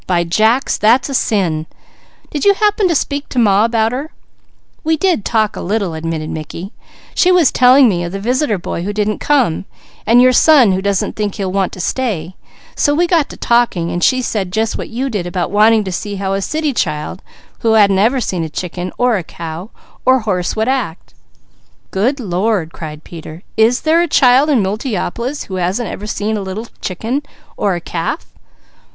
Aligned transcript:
"By 0.07 0.23
jacks 0.23 0.79
that's 0.79 1.09
a 1.09 1.13
sin! 1.13 1.67
Did 2.31 2.43
you 2.43 2.55
happen 2.55 2.87
to 2.87 2.95
speak 2.95 3.29
to 3.29 3.37
Ma 3.37 3.65
about 3.65 3.91
her?" 3.91 4.09
"We 4.83 4.97
did 4.97 5.23
talk 5.23 5.55
a 5.55 5.61
little," 5.61 5.93
admitted 5.93 6.27
Mickey. 6.31 6.71
"She 7.13 7.31
was 7.31 7.51
telling 7.51 7.87
me 7.87 8.03
of 8.03 8.11
the 8.11 8.19
visitor 8.19 8.57
boy 8.57 8.81
who 8.81 8.93
didn't 8.93 9.19
come, 9.19 9.65
and 10.07 10.19
your 10.19 10.33
son 10.33 10.71
who 10.71 10.81
doesn't 10.81 11.15
think 11.15 11.35
he'll 11.35 11.51
want 11.51 11.71
to 11.73 11.79
stay; 11.79 12.33
so 12.75 12.95
we 12.95 13.05
got 13.05 13.29
to 13.29 13.37
talking. 13.37 13.99
She 13.99 14.23
said 14.23 14.51
just 14.51 14.75
what 14.75 14.89
you 14.89 15.07
did 15.07 15.27
about 15.27 15.51
wanting 15.51 15.83
to 15.83 15.91
see 15.91 16.15
how 16.15 16.33
a 16.33 16.41
city 16.41 16.73
child 16.73 17.21
who 17.59 17.73
hadn't 17.73 17.99
ever 17.99 18.19
seen 18.19 18.43
a 18.43 18.49
chicken, 18.49 18.91
or 18.97 19.17
a 19.17 19.23
cow, 19.23 19.69
or 20.03 20.21
horse 20.21 20.55
would 20.55 20.67
act" 20.67 21.13
"Good 21.91 22.19
Lord!" 22.19 22.73
cried 22.73 23.03
Peter. 23.03 23.43
"Is 23.55 23.81
there 23.81 24.01
a 24.01 24.07
child 24.07 24.49
in 24.49 24.63
Multiopolis 24.63 25.43
who 25.43 25.57
hasn't 25.57 25.89
ever 25.91 26.07
seen 26.07 26.37
a 26.37 26.41
little 26.41 26.65
chicken, 26.81 27.21
or 27.55 27.75
a 27.75 27.79
calf?" 27.79 28.25